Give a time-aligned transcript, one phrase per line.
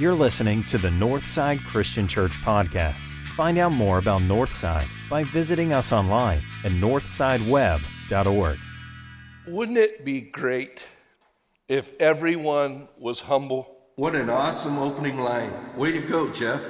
[0.00, 3.02] You're listening to the Northside Christian Church podcast.
[3.36, 8.58] Find out more about Northside by visiting us online at northsideweb.org.
[9.46, 10.86] Wouldn't it be great
[11.68, 13.76] if everyone was humble?
[13.96, 15.52] What an awesome opening line.
[15.76, 16.64] Way to go, Jeff.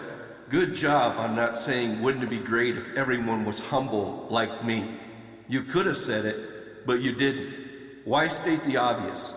[0.49, 4.99] Good job on not saying, wouldn't it be great if everyone was humble like me?
[5.47, 7.55] You could have said it, but you didn't.
[8.05, 9.33] Why state the obvious?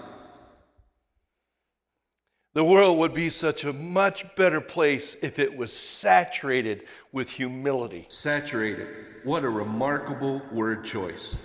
[2.54, 8.05] The world would be such a much better place if it was saturated with humility.
[8.10, 8.88] Saturated.
[9.23, 11.36] What a remarkable word choice.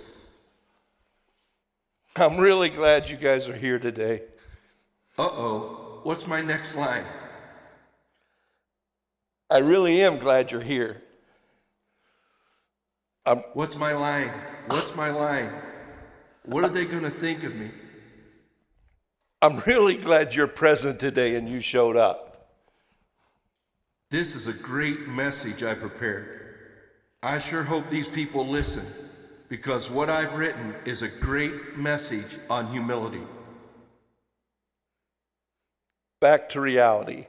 [2.15, 4.21] I'm really glad you guys are here today.
[5.17, 5.99] Uh oh.
[6.03, 7.05] What's my next line?
[9.49, 11.01] I really am glad you're here.
[13.25, 14.31] I'm, What's my line?
[14.67, 15.51] What's my line?
[16.45, 17.71] What are they going to think of me?
[19.41, 22.49] I'm really glad you're present today and you showed up.
[24.11, 26.57] This is a great message I prepared.
[27.23, 28.85] I sure hope these people listen
[29.47, 33.21] because what I've written is a great message on humility.
[36.19, 37.27] Back to reality.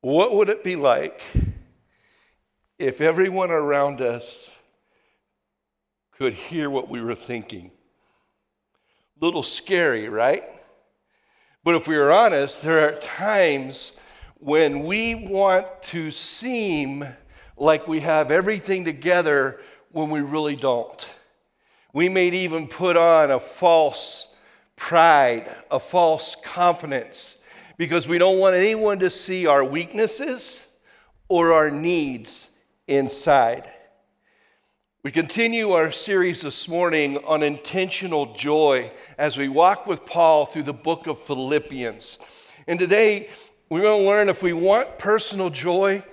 [0.00, 1.20] What would it be like
[2.78, 4.56] if everyone around us
[6.10, 7.70] could hear what we were thinking?
[9.22, 10.44] Little scary, right?
[11.64, 13.92] But if we are honest, there are times
[14.38, 17.06] when we want to seem
[17.56, 19.60] like we have everything together
[19.92, 21.08] when we really don't.
[21.92, 24.34] We may even put on a false
[24.74, 27.36] pride, a false confidence,
[27.76, 30.66] because we don't want anyone to see our weaknesses
[31.28, 32.48] or our needs
[32.88, 33.70] inside.
[35.04, 40.62] We continue our series this morning on intentional joy as we walk with Paul through
[40.62, 42.18] the book of Philippians.
[42.68, 43.28] And today,
[43.68, 46.04] we're going to learn if we want personal joy,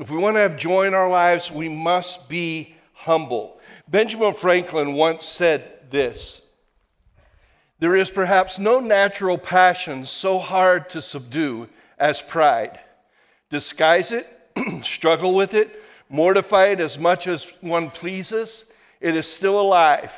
[0.00, 3.60] if we want to have joy in our lives, we must be humble.
[3.86, 6.40] Benjamin Franklin once said this
[7.80, 11.68] There is perhaps no natural passion so hard to subdue
[11.98, 12.80] as pride.
[13.50, 14.26] Disguise it,
[14.82, 18.64] struggle with it, mortify it as much as one pleases,
[19.00, 20.12] it is still alive,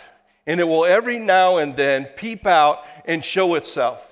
[0.46, 4.06] and it will every now and then peep out and show itself.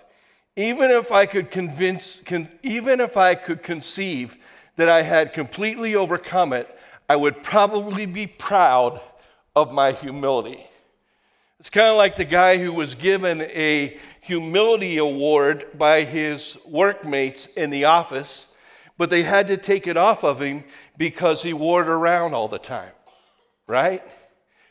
[0.57, 4.37] Even if I could convince, con, even if I could conceive
[4.77, 6.69] that I had completely overcome it,
[7.09, 9.01] I would probably be proud
[9.57, 10.67] of my humility.
[11.59, 17.47] It's kind of like the guy who was given a humility award by his workmates
[17.47, 18.48] in the office,
[18.99, 20.65] but they had to take it off of him
[20.99, 22.93] because he wore it around all the time,
[23.67, 24.03] right?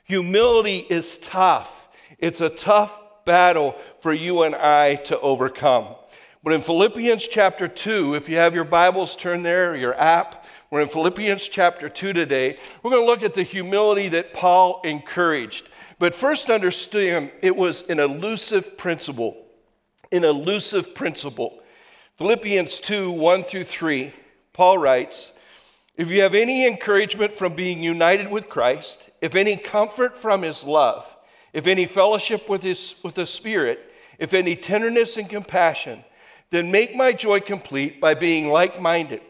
[0.03, 1.87] Humility is tough.
[2.19, 2.91] It's a tough
[3.25, 5.95] battle for you and I to overcome.
[6.43, 10.45] But in Philippians chapter 2, if you have your Bibles, turn there, your app.
[10.69, 12.57] We're in Philippians chapter 2 today.
[12.81, 15.67] We're going to look at the humility that Paul encouraged.
[15.99, 19.45] But first, understand it was an elusive principle.
[20.11, 21.59] An elusive principle.
[22.17, 24.11] Philippians 2 1 through 3,
[24.51, 25.33] Paul writes,
[25.95, 30.63] if you have any encouragement from being united with Christ, if any comfort from his
[30.63, 31.05] love,
[31.53, 36.03] if any fellowship with, his, with the Spirit, if any tenderness and compassion,
[36.49, 39.21] then make my joy complete by being like minded,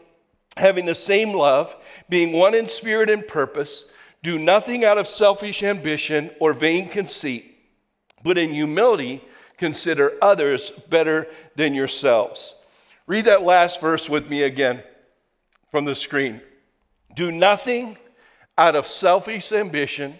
[0.56, 1.76] having the same love,
[2.08, 3.84] being one in spirit and purpose.
[4.22, 7.54] Do nothing out of selfish ambition or vain conceit,
[8.22, 9.22] but in humility
[9.58, 12.54] consider others better than yourselves.
[13.08, 14.82] Read that last verse with me again
[15.70, 16.42] from the screen.
[17.16, 17.96] Do nothing
[18.58, 20.18] out of selfish ambition.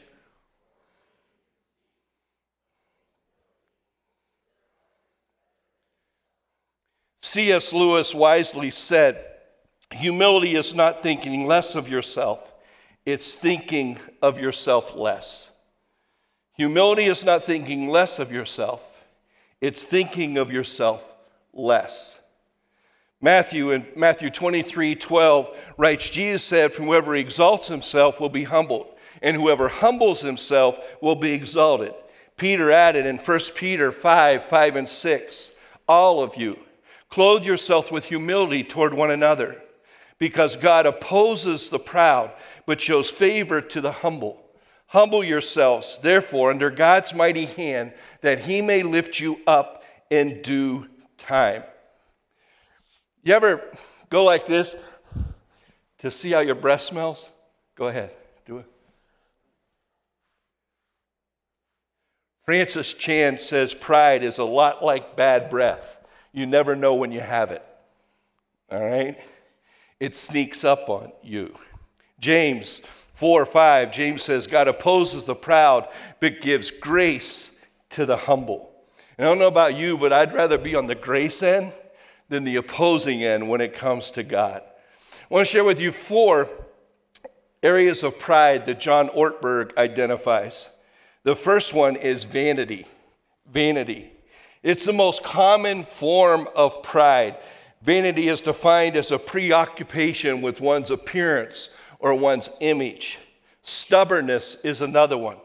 [7.21, 7.75] C.S.
[7.75, 9.23] Lewis wisely said,
[9.91, 12.41] Humility is not thinking less of yourself,
[13.05, 15.51] it's thinking of yourself less.
[16.55, 18.83] Humility is not thinking less of yourself,
[19.61, 21.05] it's thinking of yourself
[21.53, 22.18] less.
[23.21, 28.87] Matthew in Matthew 23 12 writes, Jesus said, Whoever exalts himself will be humbled,
[29.21, 31.95] and whoever humbles himself will be exalted.
[32.37, 35.51] Peter added in 1 Peter 5 5 and 6,
[35.89, 36.59] All of you,
[37.11, 39.61] clothe yourself with humility toward one another,
[40.19, 42.31] because God opposes the proud,
[42.67, 44.45] but shows favor to the humble.
[44.87, 50.87] Humble yourselves, therefore, under God's mighty hand, that he may lift you up in due
[51.19, 51.65] time.
[53.29, 53.63] You ever
[54.09, 54.75] go like this
[55.99, 57.29] to see how your breath smells?
[57.75, 58.11] Go ahead,
[58.47, 58.65] do it.
[62.47, 65.99] Francis Chan says pride is a lot like bad breath.
[66.33, 67.63] You never know when you have it.
[68.73, 69.19] All right?
[70.01, 71.55] It sneaks up on you.
[72.19, 72.81] James
[73.13, 75.87] 4 5, James says, God opposes the proud,
[76.19, 77.51] but gives grace
[77.91, 78.71] to the humble.
[79.19, 81.75] And I don't know about you, but I'd rather be on the grace end
[82.29, 84.63] than the opposing end when it comes to God.
[85.31, 86.49] I want to share with you four
[87.63, 90.69] areas of pride that John Ortberg identifies.
[91.25, 92.87] The first one is vanity.
[93.51, 94.13] Vanity.
[94.63, 97.37] It's the most common form of pride.
[97.83, 103.19] Vanity is defined as a preoccupation with one's appearance or one's image.
[103.63, 105.37] Stubbornness is another one.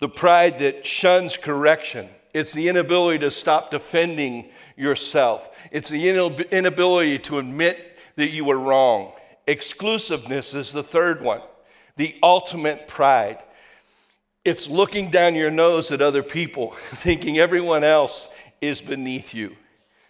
[0.00, 2.08] The pride that shuns correction.
[2.36, 5.48] It's the inability to stop defending yourself.
[5.70, 6.10] It's the
[6.50, 9.12] inability to admit that you were wrong.
[9.46, 11.40] Exclusiveness is the third one,
[11.96, 13.38] the ultimate pride.
[14.44, 18.28] It's looking down your nose at other people, thinking everyone else
[18.60, 19.56] is beneath you.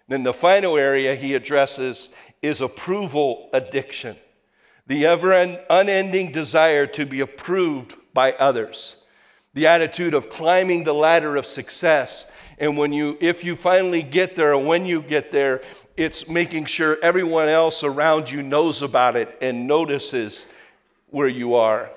[0.09, 2.09] Then the final area he addresses
[2.43, 4.17] is approval addiction,
[4.89, 5.33] the ever
[5.71, 8.97] unending desire to be approved by others,
[9.57, 12.31] the attitude of climbing the ladder of success.
[12.59, 15.63] And when you, if you finally get there, or when you get there,
[15.97, 20.45] it's making sure everyone else around you knows about it and notices
[21.07, 21.89] where you are.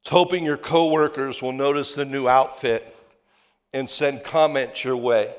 [0.00, 2.96] It's hoping your coworkers will notice the new outfit
[3.72, 5.32] and send comments your way.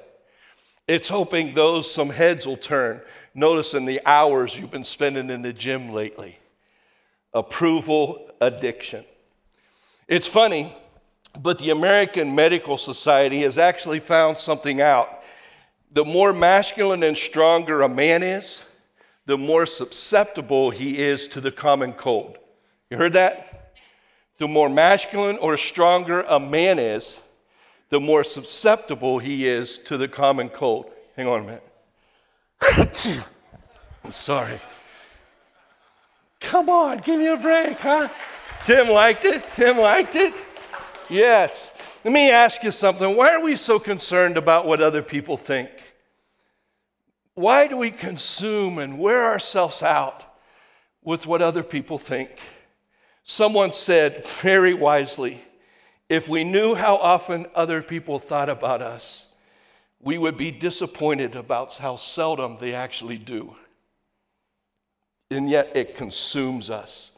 [0.88, 3.01] It's hoping those some heads will turn,
[3.36, 6.40] noticing the hours you've been spending in the gym lately.
[7.33, 9.06] Approval addiction.
[10.07, 10.75] It's funny,
[11.39, 15.18] but the American Medical Society has actually found something out
[15.92, 18.63] the more masculine and stronger a man is,
[19.25, 22.38] the more susceptible he is to the common cold.
[22.89, 23.74] You heard that?
[24.38, 27.19] The more masculine or stronger a man is,
[27.90, 30.92] the more susceptible he is to the common cold.
[31.16, 33.24] Hang on a minute.
[34.04, 34.60] I'm sorry.
[36.40, 38.10] Come on, give me a break, huh?
[38.68, 39.46] Tim liked it.
[39.56, 40.34] Tim liked it.
[41.10, 41.74] Yes.
[42.04, 43.16] Let me ask you something.
[43.16, 45.69] Why are we so concerned about what other people think?
[47.34, 50.25] Why do we consume and wear ourselves out
[51.02, 52.30] with what other people think?
[53.24, 55.42] Someone said very wisely
[56.10, 59.28] if we knew how often other people thought about us,
[60.02, 63.56] we would be disappointed about how seldom they actually do.
[65.31, 67.14] And yet it consumes us.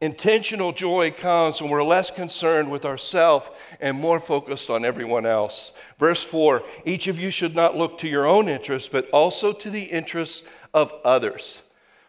[0.00, 3.48] Intentional joy comes when we're less concerned with ourselves
[3.80, 5.72] and more focused on everyone else.
[5.98, 9.70] Verse 4 Each of you should not look to your own interests, but also to
[9.70, 11.62] the interests of others.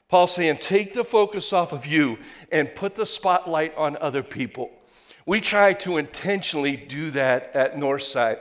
[0.07, 2.17] Paul's saying, take the focus off of you
[2.51, 4.71] and put the spotlight on other people.
[5.25, 8.39] We try to intentionally do that at Northside.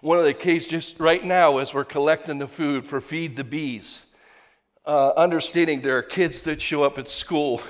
[0.00, 3.44] One of the cases just right now as we're collecting the food for Feed the
[3.44, 4.06] Bees,
[4.86, 7.60] uh, understanding there are kids that show up at school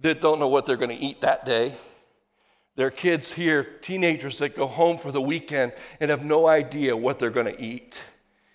[0.00, 1.76] that don't know what they're going to eat that day.
[2.76, 6.96] There are kids here, teenagers that go home for the weekend and have no idea
[6.96, 8.00] what they're going to eat.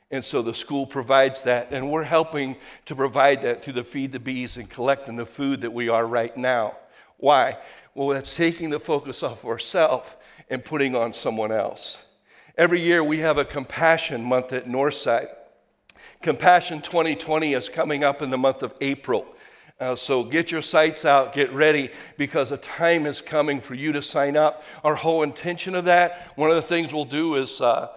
[0.09, 2.55] And so the school provides that, and we're helping
[2.85, 6.05] to provide that through the Feed the Bees and collecting the food that we are
[6.05, 6.77] right now.
[7.17, 7.57] Why?
[7.93, 10.09] Well, that's taking the focus off ourselves
[10.49, 12.01] and putting on someone else.
[12.57, 15.27] Every year we have a compassion month at Northside.
[16.21, 19.25] Compassion 2020 is coming up in the month of April.
[19.77, 23.91] Uh, so get your sites out, get ready, because a time is coming for you
[23.91, 24.63] to sign up.
[24.85, 27.89] Our whole intention of that, one of the things we'll do is uh,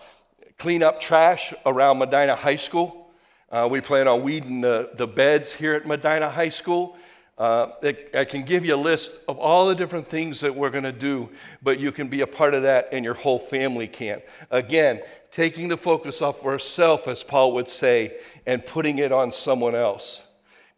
[0.59, 3.13] clean up trash around Medina High School.
[3.51, 6.97] Uh, we plan on weeding the, the beds here at Medina High School.
[7.39, 7.69] Uh,
[8.13, 10.91] I can give you a list of all the different things that we're going to
[10.91, 11.31] do,
[11.63, 14.21] but you can be a part of that and your whole family can.
[14.51, 19.77] Again, taking the focus off ourselves, as Paul would say, and putting it on someone
[19.77, 20.25] else.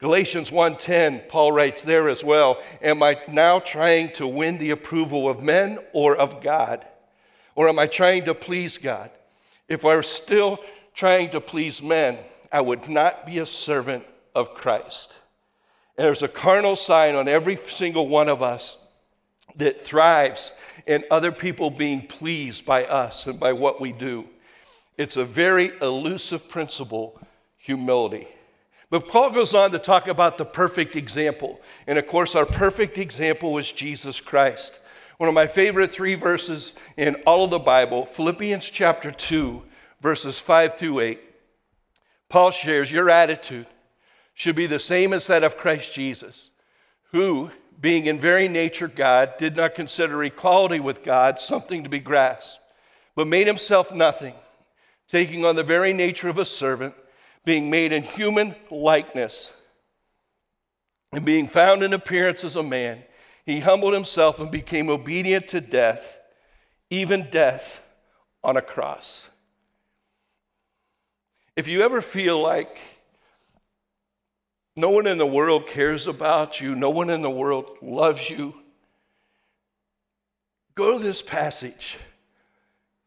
[0.00, 5.28] Galatians 1:10 Paul writes there as well, am I now trying to win the approval
[5.28, 6.86] of men or of God?
[7.54, 9.10] Or am I trying to please God?
[9.68, 10.58] If I were still
[10.94, 12.18] trying to please men,
[12.50, 14.04] I would not be a servant
[14.34, 15.18] of Christ.
[15.98, 18.78] And there's a carnal sign on every single one of us
[19.56, 20.52] that thrives
[20.86, 24.26] in other people being pleased by us and by what we do.
[24.96, 27.20] It's a very elusive principle,
[27.58, 28.28] humility.
[28.90, 31.60] But Paul goes on to talk about the perfect example.
[31.86, 34.80] And of course, our perfect example was Jesus Christ.
[35.18, 39.62] One of my favorite three verses in all of the Bible, Philippians chapter 2,
[40.00, 41.20] verses 5 through 8.
[42.28, 43.66] Paul shares your attitude
[44.34, 46.50] should be the same as that of Christ Jesus,
[47.12, 51.98] who, being in very nature God, did not consider equality with God something to be
[51.98, 52.58] grasped,
[53.14, 54.34] but made himself nothing
[55.06, 56.94] taking on the very nature of a servant,
[57.44, 59.50] being made in human likeness,
[61.12, 63.02] and being found in appearance as a man,
[63.44, 66.18] he humbled himself and became obedient to death,
[66.90, 67.82] even death
[68.44, 69.28] on a cross.
[71.56, 72.78] If you ever feel like
[74.76, 78.54] no one in the world cares about you, no one in the world loves you,
[80.74, 81.98] go to this passage,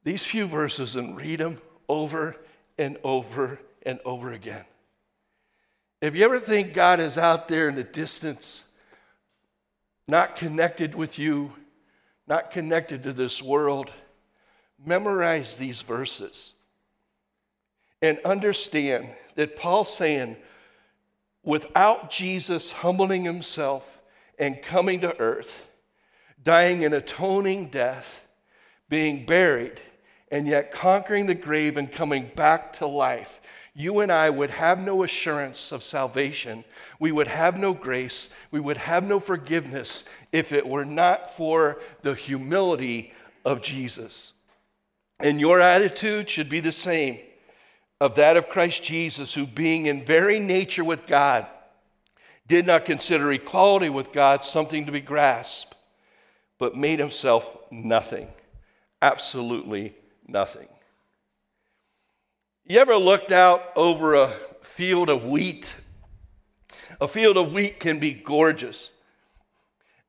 [0.03, 2.35] these few verses, and read them over
[2.77, 4.65] and over and over again.
[6.01, 8.65] If you ever think God is out there in the distance,
[10.07, 11.53] not connected with you,
[12.27, 13.89] not connected to this world,
[14.85, 16.55] memorize these verses
[18.01, 20.35] and understand that Paul's saying,
[21.41, 24.01] without Jesus humbling himself
[24.37, 25.67] and coming to earth,
[26.43, 28.25] dying an atoning death,
[28.89, 29.79] being buried,
[30.29, 33.39] and yet conquering the grave and coming back to life,
[33.75, 36.63] you and I would have no assurance of salvation.
[36.99, 38.29] We would have no grace.
[38.51, 43.13] We would have no forgiveness if it were not for the humility
[43.43, 44.33] of Jesus.
[45.19, 47.19] And your attitude should be the same
[47.99, 51.47] of that of Christ Jesus, who, being in very nature with God,
[52.47, 55.73] did not consider equality with God something to be grasped,
[56.59, 58.27] but made himself nothing,
[59.01, 59.95] absolutely
[60.27, 60.67] nothing.
[62.65, 65.75] You ever looked out over a field of wheat?
[67.01, 68.93] A field of wheat can be gorgeous.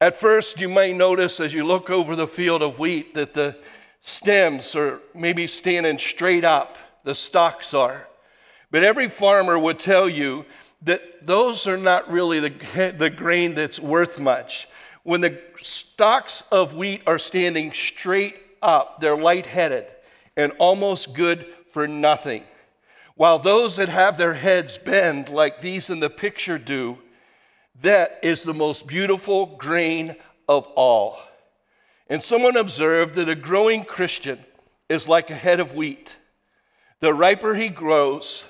[0.00, 3.56] At first, you may notice as you look over the field of wheat that the
[4.02, 8.06] stems are maybe standing straight up, the stalks are.
[8.70, 10.44] But every farmer would tell you
[10.82, 14.68] that those are not really the, the grain that's worth much.
[15.02, 19.86] When the stalks of wheat are standing straight up, they're light-headed
[20.36, 22.44] and almost good for nothing.
[23.16, 26.98] While those that have their heads bend like these in the picture do,
[27.82, 30.14] that is the most beautiful grain
[30.48, 31.18] of all.
[32.08, 34.38] And someone observed that a growing Christian
[34.88, 36.14] is like a head of wheat.
[37.00, 38.44] The riper he grows,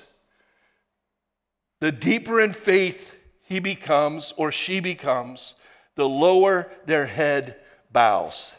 [1.79, 5.55] the deeper in faith he becomes or she becomes,
[5.95, 7.55] the lower their head
[7.91, 8.53] bows.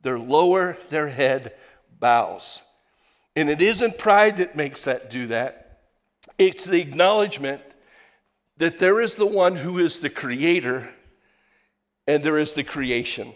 [0.00, 1.52] The lower their head
[1.98, 2.62] bows.
[3.36, 5.80] And it isn't pride that makes that do that,
[6.38, 7.62] it's the acknowledgement
[8.56, 10.90] that there is the one who is the creator
[12.06, 13.32] and there is the creation.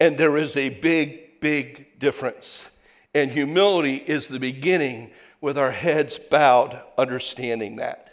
[0.00, 2.70] And there is a big, big difference.
[3.14, 8.08] And humility is the beginning with our heads bowed, understanding that.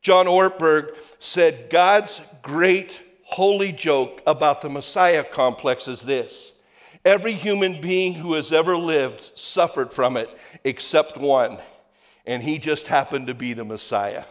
[0.00, 6.53] John Ortberg said, God's great holy joke about the Messiah complex is this
[7.04, 10.30] every human being who has ever lived suffered from it
[10.64, 11.58] except one,
[12.26, 14.24] and he just happened to be the Messiah.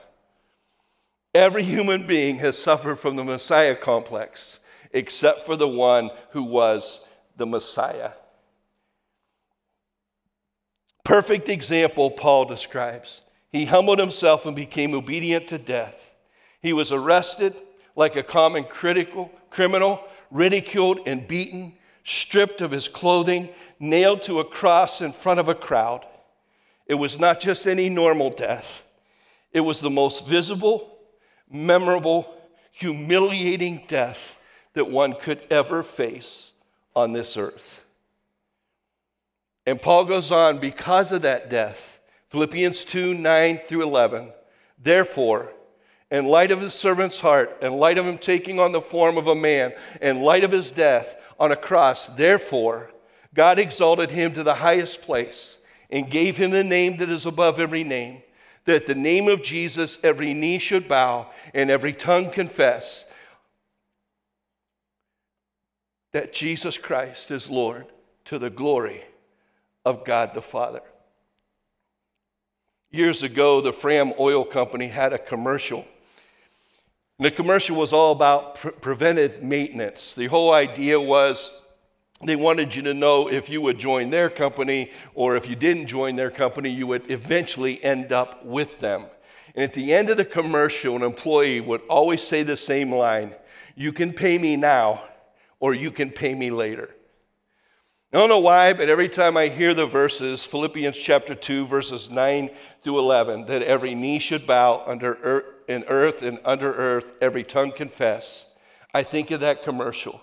[1.36, 4.60] Every human being has suffered from the Messiah complex
[4.92, 7.02] except for the one who was
[7.36, 8.12] the Messiah.
[11.04, 13.22] Perfect example, Paul describes.
[13.52, 16.14] He humbled himself and became obedient to death.
[16.62, 17.56] He was arrested
[17.96, 21.74] like a common critical criminal, ridiculed and beaten,
[22.04, 26.06] stripped of his clothing, nailed to a cross in front of a crowd.
[26.88, 28.84] It was not just any normal death,
[29.52, 30.98] it was the most visible,
[31.50, 32.34] memorable,
[32.72, 34.38] humiliating death
[34.74, 36.54] that one could ever face
[36.96, 37.84] on this earth.
[39.66, 44.34] And Paul goes on, because of that death, Philippians 2 9 through 11,
[44.82, 45.52] therefore,
[46.12, 49.28] in light of his servant's heart, in light of him taking on the form of
[49.28, 52.92] a man, in light of his death on a cross, therefore,
[53.34, 55.58] God exalted him to the highest place
[55.90, 58.22] and gave him the name that is above every name,
[58.66, 63.06] that the name of Jesus every knee should bow and every tongue confess
[66.14, 67.88] that Jesus Christ is Lord
[68.26, 69.04] to the glory
[69.84, 70.82] of God the Father.
[72.92, 75.86] Years ago, the Fram Oil Company had a commercial.
[77.24, 80.14] And the commercial was all about pre- preventive maintenance.
[80.14, 81.54] The whole idea was
[82.22, 85.88] they wanted you to know if you would join their company or if you didn't
[85.88, 89.06] join their company, you would eventually end up with them.
[89.56, 93.36] And at the end of the commercial, an employee would always say the same line
[93.74, 95.06] You can pay me now,
[95.62, 96.90] or you can pay me later.
[98.12, 102.10] I don't know why, but every time I hear the verses, Philippians chapter 2, verses
[102.10, 102.50] 9
[102.84, 107.72] through 11, that every knee should bow under in earth and under earth, every tongue
[107.72, 108.48] confess,
[108.94, 110.22] I think of that commercial.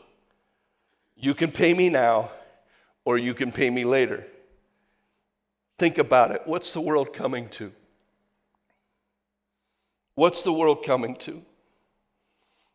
[1.17, 2.31] You can pay me now,
[3.05, 4.27] or you can pay me later.
[5.79, 6.43] Think about it.
[6.45, 7.73] What's the world coming to?
[10.15, 11.43] What's the world coming to?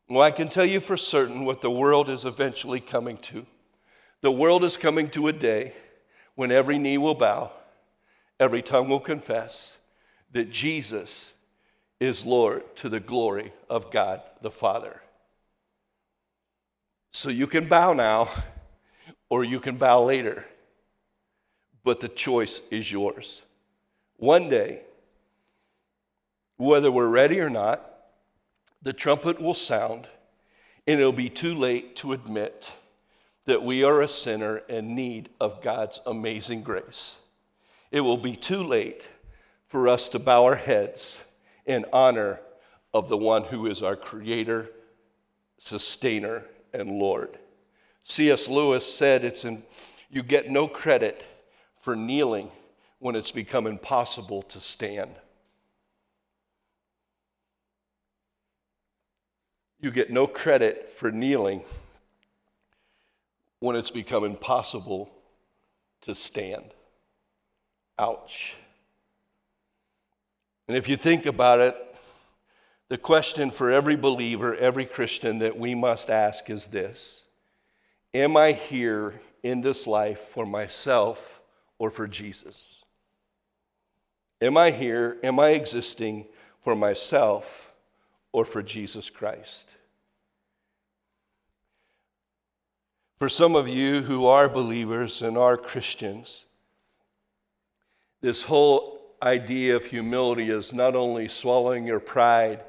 [0.09, 3.45] Well, I can tell you for certain what the world is eventually coming to.
[4.21, 5.73] The world is coming to a day
[6.35, 7.51] when every knee will bow,
[8.39, 9.77] every tongue will confess
[10.31, 11.31] that Jesus
[11.99, 15.01] is Lord to the glory of God the Father.
[17.11, 18.29] So you can bow now
[19.29, 20.45] or you can bow later,
[21.83, 23.41] but the choice is yours.
[24.17, 24.81] One day,
[26.57, 27.91] whether we're ready or not,
[28.81, 30.07] the trumpet will sound,
[30.85, 32.71] and it'll be too late to admit
[33.45, 37.15] that we are a sinner in need of God's amazing grace.
[37.91, 39.07] It will be too late
[39.67, 41.23] for us to bow our heads
[41.65, 42.39] in honor
[42.93, 44.69] of the one who is our creator,
[45.59, 46.43] sustainer,
[46.73, 47.37] and Lord.
[48.03, 48.47] C.S.
[48.47, 49.63] Lewis said it's in,
[50.09, 51.23] you get no credit
[51.81, 52.51] for kneeling
[52.99, 55.11] when it's become impossible to stand.
[59.79, 61.63] You get no credit for kneeling
[63.59, 65.11] when it's become impossible
[66.01, 66.71] to stand.
[67.99, 68.55] Ouch.
[70.67, 71.75] And if you think about it,
[72.87, 77.23] the question for every believer, every Christian that we must ask is this
[78.13, 81.41] Am I here in this life for myself
[81.77, 82.83] or for Jesus?
[84.41, 85.17] Am I here?
[85.23, 86.25] Am I existing
[86.63, 87.71] for myself
[88.31, 89.75] or for Jesus Christ?
[93.17, 96.45] For some of you who are believers and are Christians,
[98.21, 102.63] this whole idea of humility is not only swallowing your pride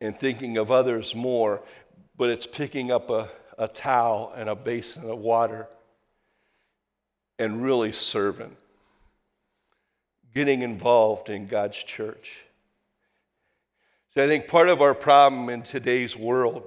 [0.00, 1.62] and thinking of others more,
[2.16, 3.28] but it's picking up a,
[3.58, 5.68] a towel and a basin of water
[7.38, 8.56] and really serving,
[10.34, 12.42] getting involved in God's church.
[14.14, 16.66] So I think part of our problem in today's world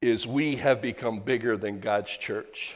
[0.00, 2.74] is we have become bigger than God's church.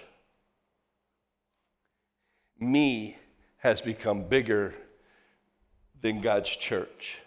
[2.58, 3.16] Me
[3.58, 4.74] has become bigger
[6.00, 7.18] than God's church.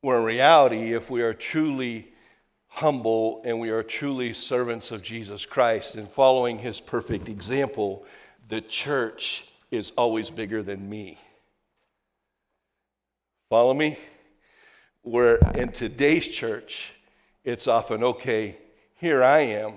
[0.00, 2.12] Where in reality, if we are truly
[2.68, 8.04] humble and we are truly servants of Jesus Christ and following his perfect example,
[8.48, 11.18] the church is always bigger than me.
[13.48, 13.98] Follow me?
[15.02, 16.92] Where in today's church,
[17.44, 18.56] it's often okay,
[18.94, 19.74] here I am,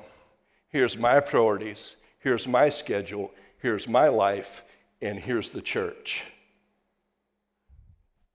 [0.69, 3.31] here's my priorities, here's my schedule,
[3.63, 4.61] here's my life,
[5.01, 6.25] and here's the church.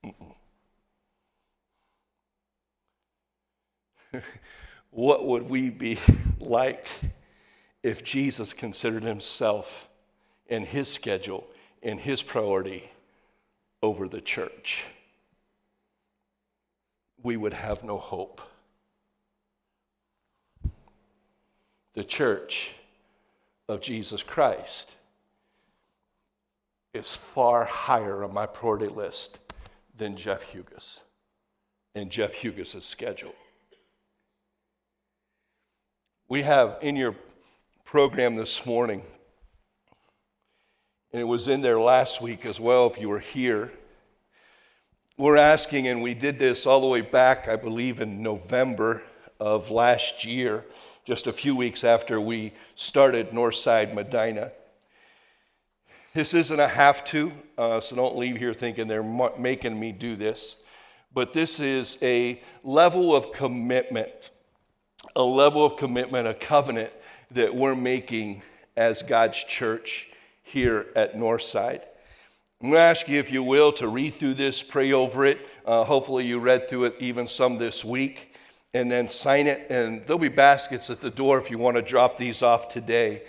[4.91, 5.99] what would we be
[6.41, 6.89] like
[7.85, 9.87] if Jesus considered himself
[10.49, 11.47] and his schedule
[11.83, 12.91] and his priority
[13.83, 14.83] over the church?
[17.23, 18.41] We would have no hope.
[21.95, 22.75] the church
[23.69, 24.95] of Jesus Christ
[26.99, 29.39] is far higher on my priority list
[29.97, 31.01] than Jeff Hughes
[31.95, 33.35] and Jeff Hughes' schedule.
[36.29, 37.15] We have in your
[37.85, 39.03] program this morning,
[41.13, 43.73] and it was in there last week as well if you were here.
[45.17, 49.03] We're asking, and we did this all the way back, I believe, in November
[49.41, 50.65] of last year
[51.07, 54.53] just a few weeks after we started Northside Medina.
[56.15, 59.03] This isn't a have to, uh, so don't leave here thinking they're
[59.39, 60.57] making me do this.
[61.13, 64.31] But this is a level of commitment,
[65.15, 66.93] a level of commitment, a covenant
[67.31, 68.43] that we're making
[68.77, 70.09] as God's church
[70.43, 71.83] here at Northside.
[72.61, 75.39] I'm going to ask you, if you will, to read through this, pray over it.
[75.65, 78.35] Uh, hopefully, you read through it even some this week
[78.75, 79.71] and then sign it.
[79.71, 83.23] And there'll be baskets at the door if you want to drop these off today.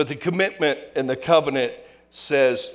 [0.00, 1.74] But the commitment and the covenant
[2.10, 2.70] says,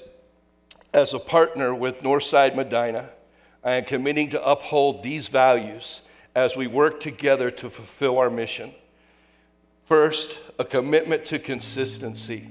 [0.93, 3.09] as a partner with Northside Medina,
[3.63, 6.03] I am committing to uphold these values
[6.35, 8.75] as we work together to fulfill our mission.
[9.85, 12.49] First, a commitment to consistency.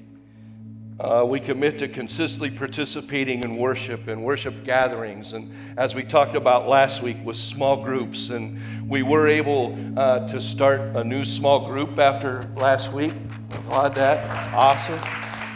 [0.99, 5.33] Uh, we commit to consistently participating in worship and worship gatherings.
[5.33, 10.29] And as we talked about last week with small groups, and we were able uh,
[10.29, 13.13] to start a new small group after last week.
[13.51, 14.25] Applaud that.
[14.37, 15.01] It's awesome.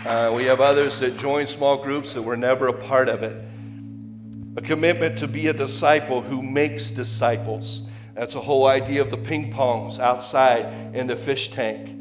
[0.04, 3.40] Uh, we have others that join small groups that were never a part of it.
[4.56, 7.84] A commitment to be a disciple who makes disciples.
[8.14, 11.94] That's the whole idea of the ping pongs outside in the fish tank.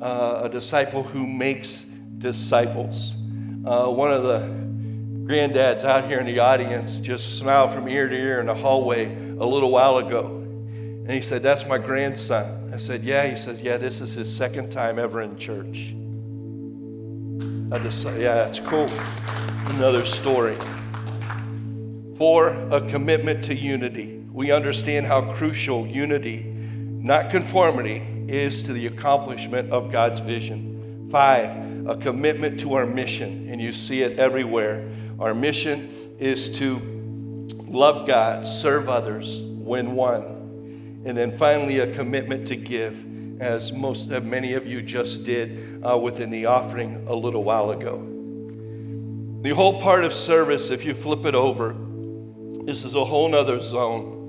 [0.00, 1.86] Uh, a disciple who makes
[2.24, 3.14] disciples.
[3.66, 4.40] Uh, one of the
[5.30, 9.14] granddads out here in the audience just smiled from ear to ear in the hallway
[9.14, 10.26] a little while ago.
[10.26, 12.72] And he said, That's my grandson.
[12.72, 13.26] I said, Yeah.
[13.26, 15.94] He says, Yeah, this is his second time ever in church.
[17.70, 18.88] I just, yeah, that's cool.
[19.76, 20.56] Another story.
[22.16, 24.22] For a commitment to unity.
[24.32, 31.08] We understand how crucial unity, not conformity, is to the accomplishment of God's vision.
[31.10, 34.88] Five, a commitment to our mission, and you see it everywhere.
[35.18, 41.02] Our mission is to love God, serve others, win one.
[41.04, 45.84] And then finally, a commitment to give as most uh, many of you just did
[45.84, 48.10] uh, within the offering a little while ago.
[49.42, 51.76] The whole part of service, if you flip it over,
[52.64, 54.22] this is a whole nother zone.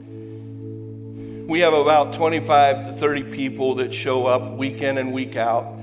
[1.48, 5.75] We have about 25 to 30 people that show up week in and week out,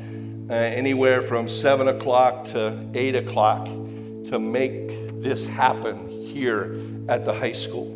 [0.52, 7.32] uh, anywhere from 7 o'clock to 8 o'clock, to make this happen here at the
[7.32, 7.88] high school.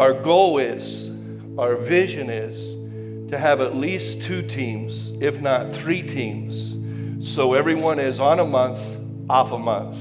[0.00, 1.12] Our goal is,
[1.58, 6.76] our vision is, to have at least two teams, if not three teams.
[7.20, 8.80] So everyone is on a month,
[9.30, 9.96] off a month,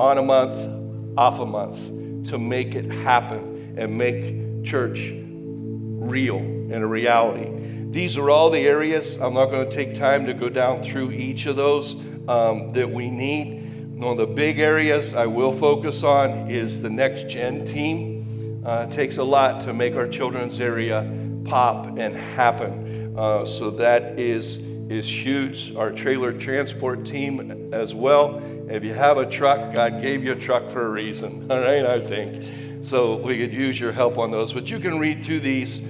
[0.00, 6.84] on a month, off a month to make it happen and make church real and
[6.84, 7.48] a reality.
[7.90, 9.16] These are all the areas.
[9.16, 11.94] I'm not going to take time to go down through each of those
[12.28, 13.98] um, that we need.
[14.00, 18.62] One of the big areas I will focus on is the next gen team.
[18.64, 21.02] Uh, it takes a lot to make our children's area
[21.44, 23.14] pop and happen.
[23.18, 24.56] Uh, so that is
[24.90, 25.74] is huge.
[25.76, 28.42] Our trailer transport team as well.
[28.68, 31.50] If you have a truck, God gave you a truck for a reason.
[31.50, 32.44] All right, I think.
[32.82, 34.52] So we could use your help on those.
[34.52, 35.80] But you can read through these,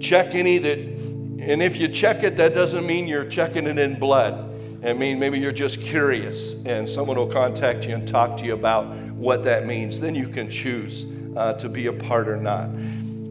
[0.00, 0.93] check any that,
[1.46, 4.50] and if you check it, that doesn't mean you're checking it in blood.
[4.84, 8.54] I mean, maybe you're just curious and someone will contact you and talk to you
[8.54, 10.00] about what that means.
[10.00, 12.68] Then you can choose uh, to be a part or not.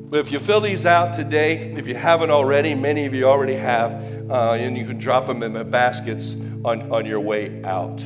[0.09, 3.55] But if you fill these out today, if you haven't already, many of you already
[3.55, 3.91] have,
[4.29, 7.97] uh, and you can drop them in the baskets on, on your way out.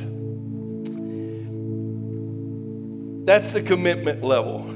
[3.26, 4.74] That's the commitment level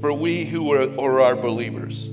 [0.00, 2.08] for we who are, are believers.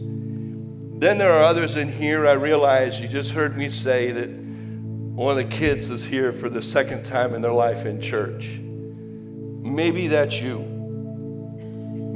[1.00, 2.28] Then there are others in here.
[2.28, 6.50] I realize you just heard me say that one of the kids is here for
[6.50, 8.60] the second time in their life in church.
[8.60, 10.60] Maybe that's you.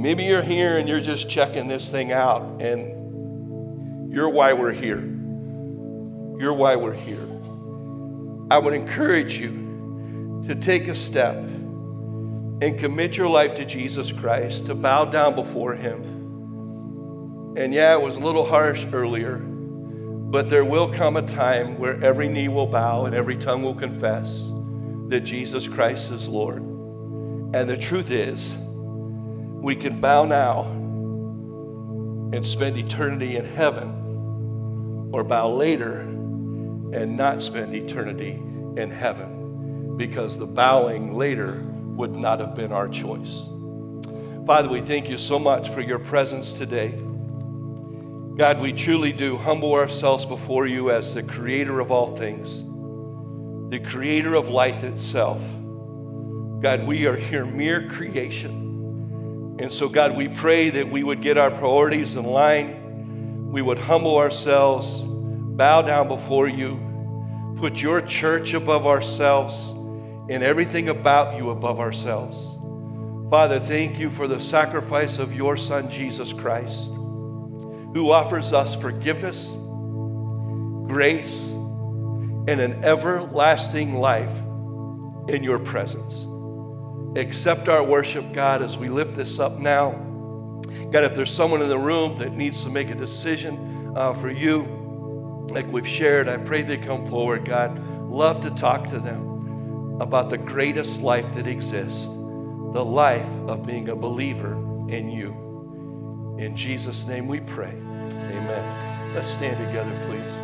[0.02, 4.98] Maybe you're here and you're just checking this thing out, and you're why we're here.
[4.98, 7.28] You're why we're here.
[8.50, 14.66] I would encourage you to take a step and commit your life to Jesus Christ,
[14.66, 16.21] to bow down before Him.
[17.54, 22.02] And yeah, it was a little harsh earlier, but there will come a time where
[22.02, 24.50] every knee will bow and every tongue will confess
[25.08, 26.62] that Jesus Christ is Lord.
[26.62, 28.56] And the truth is,
[29.62, 30.62] we can bow now
[32.32, 38.40] and spend eternity in heaven, or bow later and not spend eternity
[38.76, 43.44] in heaven because the bowing later would not have been our choice.
[44.46, 46.94] Father, we thank you so much for your presence today.
[48.36, 52.62] God, we truly do humble ourselves before you as the creator of all things,
[53.70, 55.40] the creator of life itself.
[56.62, 59.58] God, we are here mere creation.
[59.58, 63.50] And so, God, we pray that we would get our priorities in line.
[63.52, 66.80] We would humble ourselves, bow down before you,
[67.58, 69.70] put your church above ourselves,
[70.30, 72.58] and everything about you above ourselves.
[73.30, 76.90] Father, thank you for the sacrifice of your Son, Jesus Christ,
[77.94, 79.48] who offers us forgiveness,
[80.88, 84.36] grace, and an everlasting life
[85.28, 86.26] in your presence
[87.16, 89.90] accept our worship, God, as we lift this up now.
[90.90, 94.30] God, if there's someone in the room that needs to make a decision uh, for
[94.30, 97.78] you, like we've shared, I pray they come forward, God.
[98.08, 103.90] Love to talk to them about the greatest life that exists the life of being
[103.90, 104.54] a believer
[104.88, 105.51] in you.
[106.38, 107.72] In Jesus' name we pray.
[107.72, 109.14] Amen.
[109.14, 110.41] Let's stand together, please.